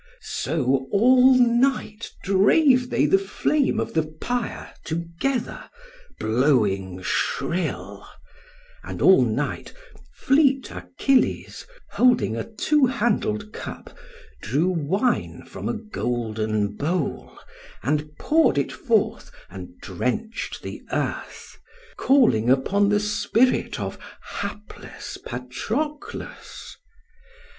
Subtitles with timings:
[0.23, 5.69] So all night drave they the flame of the pyre together,
[6.19, 8.07] blowing shrill;
[8.83, 9.71] and all night
[10.15, 13.95] fleet Achilles, holding a two handled cup,
[14.41, 17.37] drew wine from a golden bowl,
[17.83, 21.59] and poured it forth and drenched the earth,
[21.97, 26.75] calling upon the spirit of hapless Patroclos.